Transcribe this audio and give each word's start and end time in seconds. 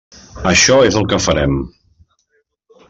Això 0.51 0.77
és 0.87 0.97
el 1.01 1.05
que 1.13 1.21
farem. 1.27 1.55